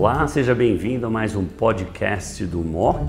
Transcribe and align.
Olá, 0.00 0.28
seja 0.28 0.54
bem-vindo 0.54 1.06
a 1.06 1.10
mais 1.10 1.34
um 1.34 1.44
podcast 1.44 2.46
do 2.46 2.58
MOC. 2.58 3.00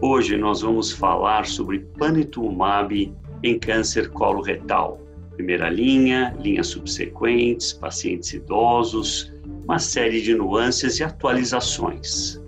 Hoje 0.00 0.38
nós 0.38 0.62
vamos 0.62 0.90
falar 0.90 1.44
sobre 1.44 1.80
panitumumab 1.98 3.14
em 3.42 3.58
câncer 3.58 4.08
coloretal. 4.08 4.98
Primeira 5.34 5.68
linha, 5.68 6.34
linhas 6.40 6.68
subsequentes, 6.68 7.74
pacientes 7.74 8.32
idosos, 8.32 9.34
uma 9.64 9.78
série 9.78 10.22
de 10.22 10.34
nuances 10.34 10.98
e 10.98 11.04
atualizações. 11.04 12.40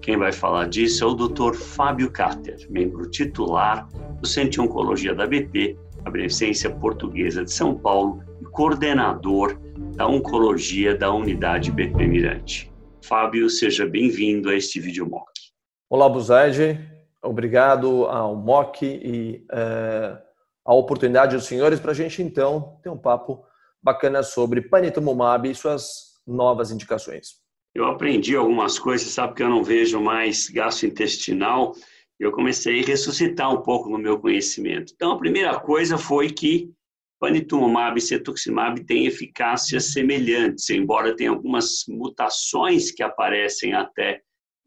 Quem 0.00 0.16
vai 0.16 0.32
falar 0.32 0.68
disso 0.68 1.04
é 1.04 1.06
o 1.06 1.14
Dr. 1.14 1.54
Fábio 1.54 2.10
Carter, 2.10 2.58
membro 2.68 3.08
titular 3.08 3.86
do 4.20 4.26
Centro 4.26 4.50
de 4.50 4.60
Oncologia 4.62 5.14
da 5.14 5.28
BP, 5.28 5.76
a 6.04 6.10
Beneficência 6.10 6.68
Portuguesa 6.70 7.44
de 7.44 7.52
São 7.52 7.72
Paulo 7.72 8.20
e 8.40 8.44
coordenador 8.46 9.56
da 9.94 10.06
Oncologia 10.08 10.96
da 10.96 11.12
Unidade 11.12 11.70
BP 11.70 12.06
Mirante. 12.06 12.72
Fábio, 13.04 13.50
seja 13.50 13.86
bem-vindo 13.86 14.48
a 14.48 14.54
este 14.54 14.80
vídeo 14.80 15.08
MOC. 15.08 15.30
Olá, 15.90 16.08
Buzaide. 16.08 16.80
Obrigado 17.22 18.06
ao 18.06 18.34
MOC 18.34 18.82
e 18.82 19.44
uh, 19.52 20.18
a 20.64 20.74
oportunidade 20.74 21.36
dos 21.36 21.44
senhores 21.44 21.78
para 21.78 21.90
a 21.90 21.94
gente, 21.94 22.22
então, 22.22 22.78
ter 22.82 22.88
um 22.88 22.96
papo 22.96 23.44
bacana 23.82 24.22
sobre 24.22 24.62
panitumumab 24.62 25.50
e 25.50 25.54
suas 25.54 26.18
novas 26.26 26.70
indicações. 26.70 27.42
Eu 27.74 27.84
aprendi 27.84 28.34
algumas 28.34 28.78
coisas, 28.78 29.08
sabe 29.08 29.34
que 29.34 29.42
eu 29.42 29.50
não 29.50 29.62
vejo 29.62 30.00
mais 30.00 30.48
gastrointestinal, 30.48 31.74
eu 32.18 32.32
comecei 32.32 32.80
a 32.80 32.86
ressuscitar 32.86 33.52
um 33.52 33.60
pouco 33.60 33.90
no 33.90 33.98
meu 33.98 34.18
conhecimento. 34.18 34.92
Então, 34.94 35.12
a 35.12 35.18
primeira 35.18 35.58
coisa 35.60 35.98
foi 35.98 36.30
que 36.30 36.72
Panitumumab 37.22 37.96
e 37.96 38.00
cetuximab 38.00 38.82
têm 38.82 39.06
eficácias 39.06 39.92
semelhantes, 39.92 40.68
embora 40.70 41.14
tenha 41.14 41.30
algumas 41.30 41.84
mutações 41.88 42.90
que 42.90 43.00
aparecem 43.00 43.74
até 43.74 44.20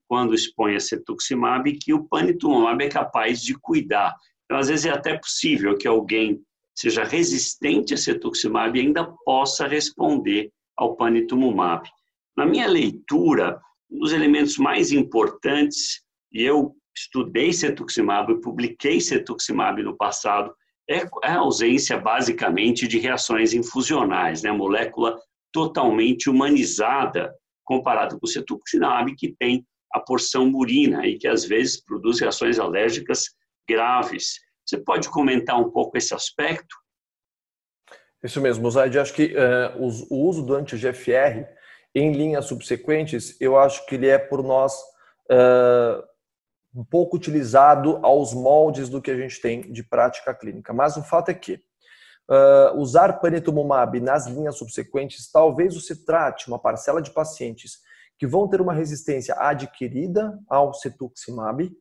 quando 0.07 0.33
expõe 0.33 0.73
a 0.73 0.79
cetuximab 0.79 1.69
que 1.73 1.93
o 1.93 2.05
panitumumab 2.05 2.81
é 2.81 2.87
capaz 2.87 3.41
de 3.41 3.55
cuidar. 3.55 4.15
Então, 4.45 4.57
às 4.57 4.69
vezes 4.69 4.85
é 4.85 4.89
até 4.89 5.17
possível 5.17 5.77
que 5.77 5.85
alguém 5.85 6.41
seja 6.73 7.03
resistente 7.03 7.93
a 7.93 7.97
cetuximab 7.97 8.79
e 8.79 8.83
ainda 8.83 9.03
possa 9.25 9.67
responder 9.67 10.49
ao 10.77 10.95
panitumumab. 10.95 11.89
Na 12.37 12.45
minha 12.45 12.69
leitura, 12.69 13.59
um 13.91 13.99
dos 13.99 14.13
elementos 14.13 14.57
mais 14.57 14.93
importantes, 14.93 16.01
e 16.31 16.41
eu 16.41 16.73
estudei 16.95 17.51
cetuximab 17.51 18.31
e 18.31 18.39
publiquei 18.39 19.01
cetuximab 19.01 19.83
no 19.83 19.97
passado, 19.97 20.55
é, 20.89 20.97
é 21.23 21.31
a 21.31 21.39
ausência, 21.39 21.97
basicamente, 21.97 22.87
de 22.87 22.99
reações 22.99 23.53
infusionais, 23.53 24.43
né? 24.43 24.51
Molécula 24.51 25.19
totalmente 25.51 26.29
humanizada, 26.29 27.33
comparado 27.63 28.19
com 28.19 28.25
o 28.25 28.29
cetuximab, 28.29 29.15
que 29.15 29.35
tem 29.39 29.65
a 29.93 29.99
porção 29.99 30.45
murina 30.49 31.05
e 31.07 31.17
que, 31.17 31.27
às 31.27 31.45
vezes, 31.45 31.83
produz 31.83 32.19
reações 32.19 32.59
alérgicas 32.59 33.29
graves. 33.67 34.39
Você 34.65 34.77
pode 34.77 35.09
comentar 35.09 35.59
um 35.59 35.71
pouco 35.71 35.97
esse 35.97 36.13
aspecto? 36.13 36.75
Isso 38.23 38.41
mesmo, 38.41 38.69
Zaid. 38.69 38.97
Acho 38.97 39.13
que 39.13 39.35
uh, 39.35 39.81
o 40.09 40.27
uso 40.27 40.43
do 40.43 40.55
anti-GFR 40.55 41.45
em 41.93 42.11
linhas 42.11 42.45
subsequentes, 42.45 43.39
eu 43.39 43.57
acho 43.57 43.85
que 43.85 43.95
ele 43.95 44.07
é 44.07 44.17
por 44.17 44.43
nós 44.43 44.73
uh, 45.31 46.03
um 46.75 46.83
pouco 46.83 47.15
utilizado 47.15 47.99
aos 48.03 48.33
moldes 48.33 48.89
do 48.89 49.01
que 49.01 49.09
a 49.09 49.17
gente 49.17 49.39
tem 49.41 49.61
de 49.71 49.81
prática 49.81 50.33
clínica. 50.33 50.73
Mas 50.73 50.97
o 50.97 51.03
fato 51.03 51.29
é 51.29 51.33
que 51.33 51.53
uh, 52.29 52.77
usar 52.77 53.19
panitumumab 53.21 53.99
nas 54.01 54.27
linhas 54.27 54.57
subsequentes, 54.57 55.31
talvez 55.31 55.73
você 55.73 55.95
trate 55.95 56.47
uma 56.47 56.59
parcela 56.59 57.01
de 57.01 57.11
pacientes 57.11 57.79
que 58.17 58.27
vão 58.27 58.47
ter 58.47 58.59
uma 58.59 58.73
resistência 58.73 59.35
adquirida 59.37 60.37
ao 60.49 60.73
cetuximab 60.73 61.71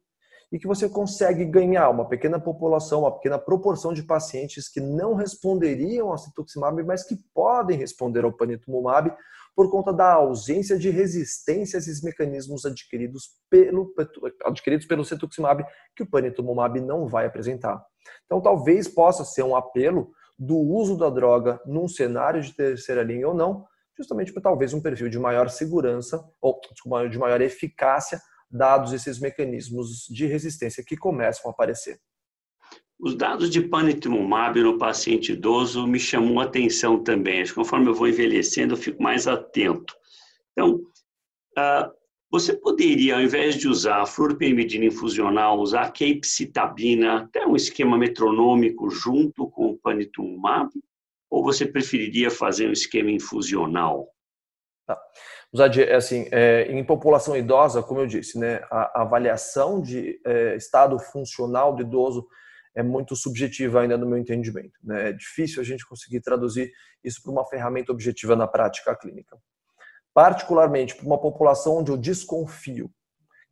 e 0.52 0.58
que 0.58 0.66
você 0.68 0.88
consegue 0.88 1.44
ganhar 1.44 1.90
uma 1.90 2.08
pequena 2.08 2.38
população, 2.38 3.00
uma 3.00 3.12
pequena 3.12 3.38
proporção 3.38 3.92
de 3.92 4.04
pacientes 4.04 4.68
que 4.68 4.80
não 4.80 5.14
responderiam 5.14 6.10
ao 6.10 6.18
cetuximab, 6.18 6.80
mas 6.84 7.02
que 7.02 7.16
podem 7.34 7.76
responder 7.76 8.24
ao 8.24 8.32
panitumumab 8.32 9.12
por 9.54 9.70
conta 9.70 9.92
da 9.92 10.12
ausência 10.12 10.76
de 10.78 10.90
resistência 10.90 11.76
a 11.76 11.80
esses 11.80 12.02
mecanismos 12.02 12.64
adquiridos 12.64 13.30
pelo, 13.48 13.92
adquiridos 14.44 14.86
pelo 14.86 15.04
cetuximab, 15.04 15.64
que 15.94 16.02
o 16.02 16.10
panitumumab 16.10 16.80
não 16.80 17.06
vai 17.06 17.26
apresentar. 17.26 17.84
Então, 18.26 18.40
talvez 18.40 18.88
possa 18.88 19.24
ser 19.24 19.42
um 19.42 19.54
apelo 19.54 20.10
do 20.38 20.56
uso 20.56 20.96
da 20.96 21.08
droga 21.08 21.60
num 21.64 21.86
cenário 21.86 22.42
de 22.42 22.54
terceira 22.54 23.02
linha 23.02 23.28
ou 23.28 23.34
não, 23.34 23.64
justamente 23.96 24.32
por 24.32 24.42
talvez 24.42 24.74
um 24.74 24.82
perfil 24.82 25.08
de 25.08 25.18
maior 25.18 25.48
segurança 25.48 26.22
ou 26.40 26.60
de 27.08 27.18
maior 27.18 27.40
eficácia, 27.40 28.20
dados 28.50 28.92
esses 28.92 29.20
mecanismos 29.20 30.06
de 30.10 30.26
resistência 30.26 30.84
que 30.84 30.96
começam 30.96 31.48
a 31.48 31.54
aparecer. 31.54 31.98
Os 33.04 33.14
dados 33.14 33.50
de 33.50 33.60
panitumumab 33.60 34.58
no 34.62 34.78
paciente 34.78 35.32
idoso 35.32 35.86
me 35.86 36.00
chamam 36.00 36.40
a 36.40 36.44
atenção 36.44 37.04
também. 37.04 37.44
Conforme 37.52 37.90
eu 37.90 37.94
vou 37.94 38.08
envelhecendo, 38.08 38.72
eu 38.72 38.78
fico 38.78 39.02
mais 39.02 39.26
atento. 39.26 39.94
Então, 40.52 40.76
uh, 41.58 41.92
você 42.30 42.56
poderia, 42.56 43.16
ao 43.16 43.20
invés 43.20 43.56
de 43.56 43.68
usar 43.68 44.06
fluoropyrimidina 44.06 44.86
infusional, 44.86 45.58
usar 45.60 45.92
capecitabina, 45.92 47.24
até 47.24 47.46
um 47.46 47.54
esquema 47.54 47.98
metronômico 47.98 48.88
junto 48.88 49.50
com 49.50 49.72
o 49.72 49.76
panitumumab? 49.76 50.70
Ou 51.28 51.44
você 51.44 51.66
preferiria 51.66 52.30
fazer 52.30 52.70
um 52.70 52.72
esquema 52.72 53.10
infusional? 53.10 54.08
Tá. 54.86 54.98
É 55.76 55.94
assim, 55.94 56.26
é, 56.32 56.72
em 56.72 56.82
população 56.82 57.36
idosa, 57.36 57.82
como 57.82 58.00
eu 58.00 58.06
disse, 58.06 58.38
né, 58.38 58.62
a, 58.70 59.00
a 59.00 59.02
avaliação 59.02 59.82
de 59.82 60.18
é, 60.24 60.56
estado 60.56 60.98
funcional 60.98 61.76
do 61.76 61.82
idoso 61.82 62.26
é 62.74 62.82
muito 62.82 63.14
subjetiva 63.14 63.80
ainda 63.80 63.96
no 63.96 64.06
meu 64.06 64.18
entendimento. 64.18 64.78
Né? 64.82 65.10
É 65.10 65.12
difícil 65.12 65.60
a 65.60 65.64
gente 65.64 65.86
conseguir 65.86 66.20
traduzir 66.20 66.72
isso 67.02 67.22
para 67.22 67.32
uma 67.32 67.44
ferramenta 67.44 67.92
objetiva 67.92 68.34
na 68.34 68.46
prática 68.46 68.94
clínica. 68.96 69.38
Particularmente 70.12 70.94
para 70.94 71.06
uma 71.06 71.20
população 71.20 71.78
onde 71.78 71.90
eu 71.90 71.96
desconfio 71.96 72.90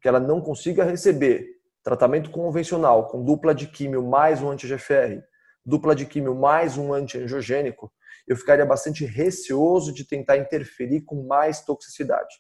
que 0.01 0.09
ela 0.09 0.19
não 0.19 0.41
consiga 0.41 0.85
receber 0.85 1.47
tratamento 1.83 2.31
convencional 2.31 3.09
com 3.09 3.25
dupla 3.25 3.55
de 3.55 3.67
químio 3.69 4.03
mais 4.03 4.43
um 4.43 4.51
anti-GFR, 4.51 5.23
dupla 5.65 5.95
de 5.95 6.07
químio 6.07 6.35
mais 6.35 6.77
um 6.77 6.93
antiangiogênico, 6.93 7.93
eu 8.27 8.37
ficaria 8.37 8.67
bastante 8.67 9.05
receoso 9.05 9.93
de 9.93 10.07
tentar 10.07 10.37
interferir 10.37 11.03
com 11.03 11.27
mais 11.27 11.65
toxicidade. 11.65 12.35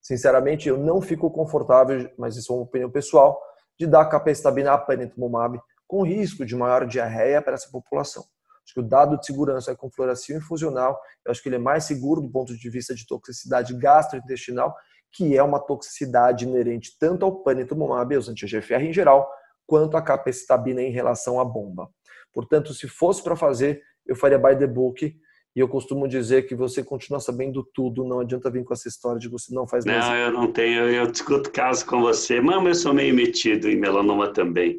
Sinceramente, 0.00 0.68
eu 0.68 0.78
não 0.78 1.00
fico 1.00 1.30
confortável, 1.30 2.10
mas 2.16 2.36
isso 2.36 2.52
é 2.52 2.56
uma 2.56 2.64
opinião 2.64 2.90
pessoal, 2.90 3.40
de 3.78 3.86
dar 3.86 4.06
capecitabina 4.06 4.76
panitumumab 4.78 5.60
com 5.88 6.02
risco 6.02 6.44
de 6.44 6.54
maior 6.54 6.86
diarreia 6.86 7.42
para 7.42 7.54
essa 7.54 7.68
população. 7.70 8.22
Acho 8.64 8.74
que 8.74 8.80
o 8.80 8.82
dado 8.82 9.18
de 9.18 9.24
segurança 9.24 9.72
é 9.72 9.74
com 9.74 9.90
fluoracil 9.90 10.36
infusional, 10.36 11.00
eu 11.24 11.32
acho 11.32 11.42
que 11.42 11.48
ele 11.48 11.56
é 11.56 11.58
mais 11.58 11.84
seguro 11.84 12.20
do 12.20 12.30
ponto 12.30 12.54
de 12.54 12.70
vista 12.70 12.94
de 12.94 13.06
toxicidade 13.06 13.74
gastrointestinal, 13.74 14.76
que 15.10 15.36
é 15.36 15.42
uma 15.42 15.58
toxicidade 15.58 16.44
inerente 16.44 16.94
tanto 17.00 17.24
ao 17.24 17.42
panitumumab, 17.42 18.14
aos 18.14 18.28
anti-GFR 18.28 18.82
em 18.82 18.92
geral, 18.92 19.28
quanto 19.66 19.96
à 19.96 20.02
capecitabina 20.02 20.82
em 20.82 20.90
relação 20.90 21.40
à 21.40 21.44
bomba. 21.44 21.88
Portanto, 22.32 22.74
se 22.74 22.86
fosse 22.86 23.22
para 23.22 23.34
fazer, 23.34 23.82
eu 24.06 24.14
faria 24.14 24.38
by 24.38 24.56
the 24.58 24.66
book, 24.66 25.16
e 25.56 25.60
eu 25.60 25.66
costumo 25.66 26.06
dizer 26.06 26.42
que 26.46 26.54
você 26.54 26.84
continua 26.84 27.20
sabendo 27.20 27.66
tudo, 27.74 28.04
não 28.04 28.20
adianta 28.20 28.50
vir 28.50 28.64
com 28.64 28.72
essa 28.72 28.86
história 28.86 29.18
de 29.18 29.26
que 29.26 29.32
você 29.32 29.52
não 29.52 29.66
faz 29.66 29.84
nada. 29.84 30.06
Não, 30.06 30.14
eu 30.14 30.30
não 30.30 30.52
tenho, 30.52 30.88
eu 30.88 31.10
discuto 31.10 31.50
caso 31.50 31.84
com 31.84 32.00
você, 32.00 32.40
mas 32.40 32.64
eu 32.64 32.74
sou 32.74 32.94
meio 32.94 33.14
metido 33.14 33.68
em 33.68 33.76
melanoma 33.76 34.32
também. 34.32 34.78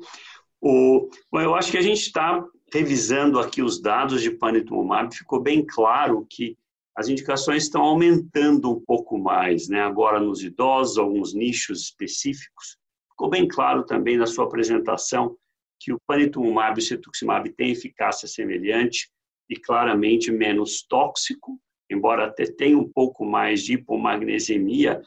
O, 0.62 1.10
bom, 1.32 1.42
eu 1.42 1.56
acho 1.56 1.72
que 1.72 1.78
a 1.78 1.82
gente 1.82 2.02
está 2.02 2.44
revisando 2.72 3.40
aqui 3.40 3.62
os 3.62 3.82
dados 3.82 4.22
de 4.22 4.32
panitumumab, 4.32 5.16
ficou 5.16 5.42
bem 5.42 5.66
claro 5.66 6.26
que 6.30 6.58
as 6.96 7.08
indicações 7.08 7.64
estão 7.64 7.82
aumentando 7.82 8.70
um 8.72 8.80
pouco 8.80 9.18
mais, 9.18 9.70
né? 9.70 9.82
agora 9.82 10.20
nos 10.20 10.44
idosos, 10.44 10.98
alguns 10.98 11.34
nichos 11.34 11.84
específicos. 11.84 12.78
Ficou 13.12 13.30
bem 13.30 13.48
claro 13.48 13.86
também 13.86 14.18
na 14.18 14.26
sua 14.26 14.46
apresentação 14.46 15.36
que 15.80 15.94
o 15.94 16.00
panitumumab 16.06 16.78
e 16.78 16.84
o 16.84 16.86
cetuximab 16.86 17.50
têm 17.54 17.72
eficácia 17.72 18.28
semelhante 18.28 19.10
e 19.50 19.56
claramente 19.56 20.30
menos 20.30 20.84
tóxico, 20.84 21.58
embora 21.90 22.26
até 22.26 22.46
tenha 22.46 22.78
um 22.78 22.88
pouco 22.88 23.26
mais 23.26 23.64
de 23.64 23.74
hipomagnesemia, 23.74 25.02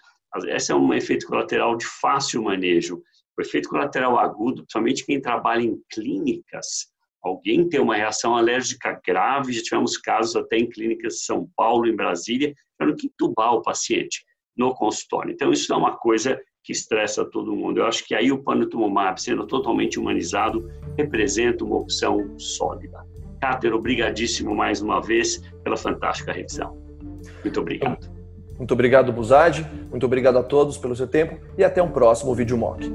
esse 0.46 0.72
é 0.72 0.74
um 0.74 0.94
efeito 0.94 1.26
colateral 1.26 1.76
de 1.76 1.84
fácil 1.84 2.42
manejo. 2.42 3.02
O 3.38 3.42
efeito 3.42 3.68
colateral 3.68 4.18
agudo, 4.18 4.62
principalmente 4.62 5.06
quem 5.06 5.20
trabalha 5.20 5.62
em 5.62 5.80
clínicas, 5.90 6.92
alguém 7.22 7.68
tem 7.68 7.80
uma 7.80 7.96
reação 7.96 8.36
alérgica 8.36 9.00
grave, 9.06 9.52
já 9.52 9.62
tivemos 9.62 9.96
casos 9.96 10.36
até 10.36 10.58
em 10.58 10.68
clínicas 10.68 11.14
de 11.14 11.20
São 11.20 11.48
Paulo, 11.56 11.86
em 11.86 11.96
Brasília, 11.96 12.54
tiveram 12.78 12.96
que 12.96 13.06
entubar 13.06 13.54
o 13.54 13.62
paciente 13.62 14.24
no 14.56 14.74
consultório. 14.74 15.32
Então, 15.32 15.52
isso 15.52 15.72
é 15.72 15.76
uma 15.76 15.96
coisa 15.96 16.38
que 16.62 16.72
estressa 16.72 17.24
todo 17.24 17.54
mundo. 17.54 17.78
Eu 17.78 17.86
acho 17.86 18.06
que 18.06 18.14
aí 18.14 18.30
o 18.30 18.42
panitumumab, 18.42 19.20
sendo 19.20 19.46
totalmente 19.46 19.98
humanizado, 19.98 20.70
representa 20.96 21.64
uma 21.64 21.76
opção 21.76 22.38
sólida. 22.38 23.04
Cáter, 23.40 23.74
obrigadíssimo 23.74 24.54
mais 24.54 24.80
uma 24.80 25.00
vez 25.00 25.38
pela 25.64 25.76
fantástica 25.76 26.32
revisão. 26.32 26.76
Muito 27.42 27.60
obrigado. 27.60 28.08
Muito 28.56 28.74
obrigado, 28.74 29.12
Buzad. 29.12 29.66
Muito 29.90 30.06
obrigado 30.06 30.38
a 30.38 30.42
todos 30.42 30.78
pelo 30.78 30.94
seu 30.94 31.08
tempo 31.08 31.40
e 31.58 31.64
até 31.64 31.82
um 31.82 31.90
próximo 31.90 32.34
vídeo 32.34 32.56
mock. 32.56 32.88